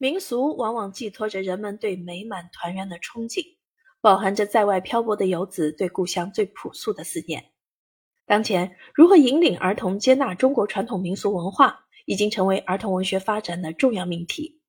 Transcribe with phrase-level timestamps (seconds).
[0.00, 3.44] 民俗往往寄托着人们对美满团圆的憧憬，
[4.00, 7.50] 饱含着在外漂泊的游子对故乡最朴素的思念。
[8.24, 14.60] 当前，如何引领儿童接纳中国传统民俗文化，已经成为儿童文学发展的重要命题。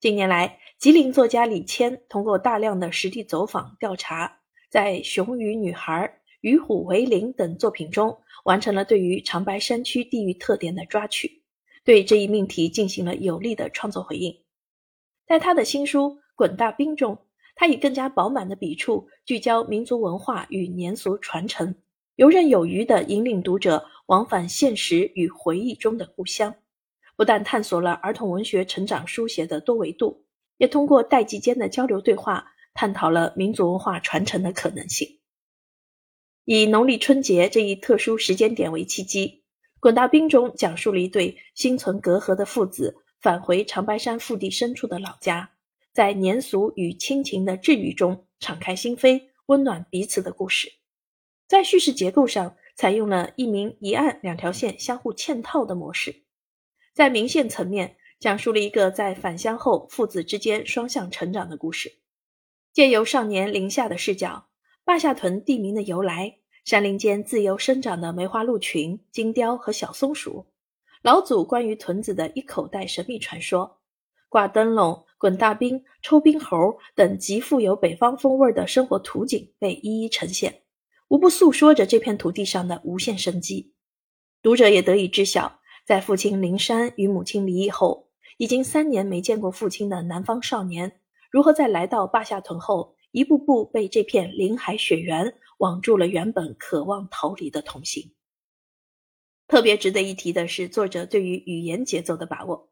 [0.00, 5.94] 近年来，吉林作家李谦通过大量的实地走访调查，在《熊与女孩》
[6.40, 11.44] 《与虎为邻》等作品中，完成了对于长白山区地域特点的抓取，
[11.84, 14.43] 对这一命题进行了有力的创作回应。
[15.26, 17.18] 在他的新书《滚大冰》中，
[17.54, 21.74] 他以更加饱满的笔触，聚焦民族文化与年俗传承。
[22.16, 26.54] 游刃有余地引领读者往返现实与回忆中的故乡，
[27.16, 30.24] 不但探索了儿童文学成长书写的多维度，
[30.58, 35.18] 也通过代际间的交流对话，探讨了民族文化传承的可能性。
[36.44, 39.28] 以农历春节这一特殊时间点为契机，
[39.80, 45.52] 《滚大冰》中讲述了一对心存隔阂的父子返回长白山腹地深处的老家，
[45.94, 50.70] 在年俗与亲情的治愈中敞开心扉，温暖彼此的故事。
[51.46, 56.24] 在叙事结构上，采用了一明一暗两条线相互嵌套的模式。
[56.92, 62.00] 在明线层面，讲述了一个在返乡后父子之间双向成长的故事。
[62.74, 64.48] 借由少年林夏的视角，
[64.84, 70.44] 坝下屯地名的由来，山林间自由生长的梅花鹿群、金雕和小松鼠，
[71.04, 73.78] 老祖关于屯子的一口袋神秘传说，
[74.30, 80.62] 挂灯笼、滚大冰、抽冰猴等极富有北方风味的生活图景被一一呈现。
[81.08, 83.74] 无不诉说着这片土地上的无限生机，
[84.40, 88.08] 读者也得以知晓，在父亲林山与母亲离异后，
[88.38, 98.14] 已经三年没见过父亲的南方少年，如何在来到坝下屯后，一步步被这片林海雪原网住了原本渴望逃离的童心。
[99.48, 102.70] 特别值得一提的是，作者对于语言节奏的把握，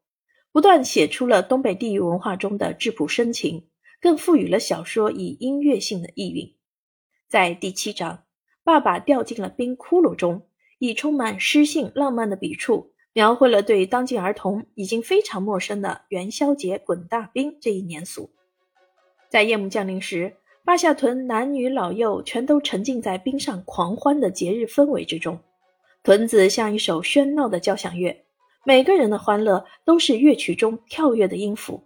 [0.51, 3.67] 不断写出了东北地域文化中的质朴深情，
[4.01, 6.55] 更赋予了小说以音乐性的意蕴。
[7.27, 8.23] 在第七章。
[8.65, 10.47] 爸爸掉进了冰窟窿中，
[10.79, 18.29] 以充满诗性浪漫的笔触，描绘了对当今儿童已经非常陌生的元宵节滚大冰这一年俗。
[19.29, 25.37] 在夜幕降临时，巴下屯男女老幼全都沉浸在冰上狂欢的节日氛围之中。
[26.03, 28.25] 屯子像一首喧闹的交响乐，
[28.65, 31.81] 每个人的欢乐都是乐曲中跳跃的音符。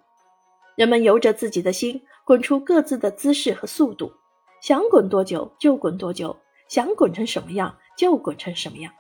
[0.76, 4.12] 人们由着自己的心，滚出各自的姿势和速度，
[4.60, 6.36] 想滚多久就滚多久。
[6.68, 8.92] 想滚成什么样就滚成什么样，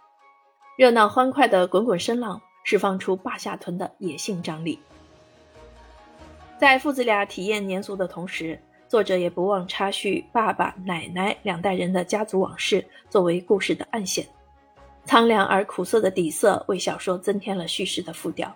[0.77, 4.79] 热闹欢快的滚滚声浪释放出坝下屯的野性张力。
[6.57, 8.57] 在父子俩体验年俗的同时，
[8.87, 14.25] 作者也不忘插叙爸爸、奶奶两代人的家族往事，作为故事的暗线。
[15.07, 18.53] 苍凉而苦涩的底色为小说增添了叙事的复调。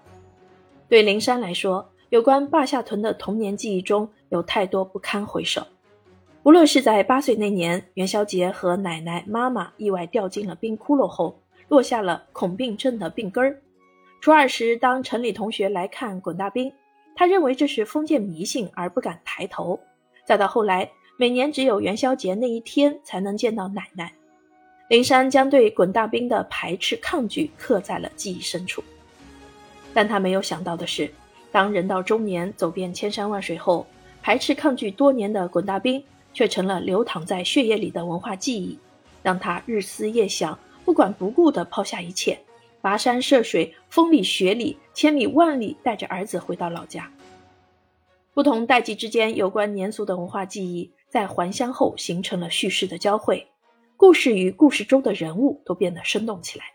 [0.90, 5.66] 对灵山来说，有关坝下屯的童年记忆中有太多不堪回首。
[6.44, 11.40] 无论是在八岁那年元宵节和奶奶、妈妈意外掉进了冰窟窿后，
[11.70, 13.56] 落下了恐病症的病根儿；
[14.20, 16.70] 初二时，当城里同学来看滚大冰，
[17.16, 19.80] 他认为这是封建迷信而不敢抬头；
[20.26, 24.12] 再到后来，每年只有元宵节那一天才能见到奶奶，
[24.92, 28.84] 林山将对滚大冰的排斥抗拒刻在了记忆深处。
[29.94, 31.10] 但他没有想到的是，
[31.50, 33.88] 当人到中年，走遍千山万水后，
[34.22, 36.04] 排斥抗拒多年的滚大冰。
[36.34, 38.80] 却成了流淌在血液里的文化记忆，
[39.22, 42.40] 让他日思夜想，不管不顾地抛下一切，
[42.82, 47.12] 跋山涉水，风里雪里，千里万里，带着儿子回到老家。
[48.34, 53.46] 不同代际之间有关年俗的文化记忆，在还乡后形成了叙事的交汇，
[54.02, 56.66] 故事与故事中的人物都变得生动起来。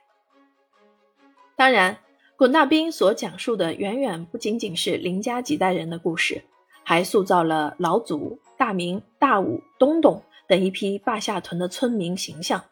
[1.56, 1.98] 当然，
[2.36, 6.44] 滚大兵所讲述的远远不仅仅是林家几代人的故事，
[6.84, 8.38] 还塑造了老祖。
[8.56, 12.62] 大明、大武、东东等一批坝下屯的村民形象，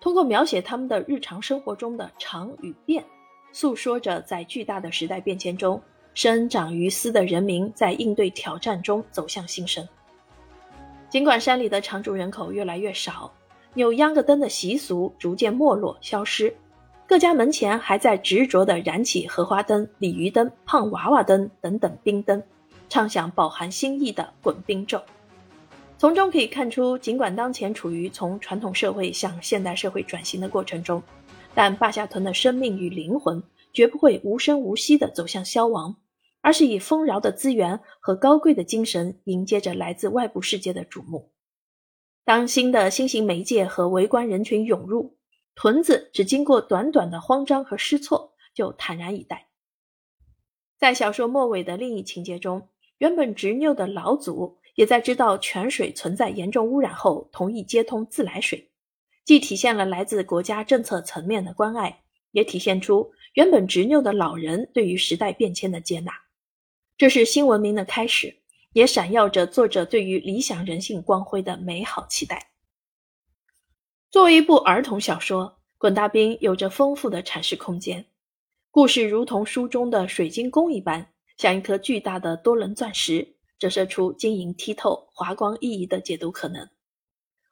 [0.00, 3.04] 通过描写他们的日常生活中的常与变，
[3.52, 5.80] 诉说着在巨大的时代变迁中，
[6.14, 9.88] 生长于斯的人民在应对挑战中走向新生。
[11.08, 13.32] 尽管山里的常住人口越来越少，
[13.74, 16.52] 扭秧歌灯的习俗逐渐没落消失，
[17.06, 22.42] 各家门前还在执着地燃起荷花灯、鲤鱼灯、胖娃娃灯等等冰灯，
[22.88, 25.00] 唱响饱含心意的滚冰咒。
[25.98, 31.00] 从中可以看出，尽管当前处于从传统社会向现代社会转型的过程中，
[31.54, 33.40] 但坝下屯的生命与灵魂
[33.72, 35.94] 绝不会无声无息地走向消亡，
[36.40, 41.30] 而是以丰饶的资源和高贵的精神迎接着来自外部世界的瞩目。
[42.30, 45.16] 当新的新型媒介和围观人群涌入，
[45.56, 49.48] 屯子只经过短短的慌张和失措，就坦然以待。
[50.78, 52.68] 在小说末尾的另一情节中，
[52.98, 58.70] 原本执拗的老祖也在知道泉水存在严重污染后，同意接通自来水，
[59.24, 66.12] 既体现了来自国家政策层面的关爱，也体现出原本执拗的老人对于时代变迁的接纳。
[66.96, 68.36] 这是新文明的开始，
[68.72, 72.50] 也闪耀着作者对于理想人性光辉的美好期待。
[74.10, 75.46] 作为一部儿童小说，
[75.78, 78.06] 《滚大兵》有着丰富的阐释空间。
[78.70, 86.68] 故事如同书中的水晶宫一般，像一颗巨大的多棱钻石，折射出晶莹剔透、华光熠熠的解读可能。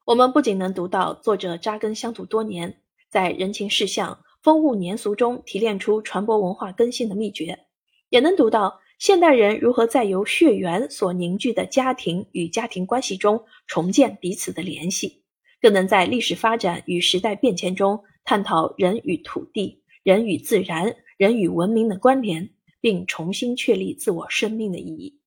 [0.05, 2.81] 我们不仅能读到作者扎根乡土多年，
[3.11, 7.67] 在人情世相、风物年俗中提炼出传播文化根性的秘诀，
[8.09, 15.23] 也能读到现代人如何在由血缘所凝聚的家庭与家庭关系中重建彼此的联系，
[15.61, 20.97] 更能在历史发展与时代变迁中探讨人与土地、人与自然。
[21.17, 22.51] 人与文明的关联，
[22.81, 25.19] 并重新确立自我生命的意义。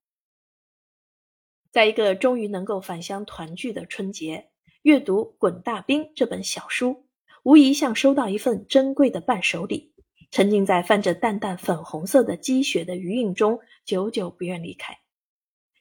[1.69, 4.51] 在一个终于能够返乡团聚的春节，
[4.83, 7.07] 阅读《滚大兵》这本小书，
[7.43, 9.90] 无疑像收到一份珍贵的伴手礼，
[10.31, 14.97] 沉浸在泛着淡淡粉红色的积雪的余韵中，久久不愿离开。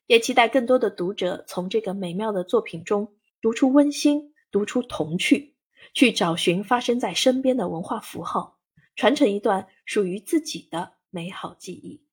[0.06, 5.54] 也期待更多的读者从这个美妙的作品中读出温馨，读出童趣，
[5.94, 8.58] 去找寻发生在身边的文化符号。
[8.96, 12.04] 传承一段属于自己的美好记忆。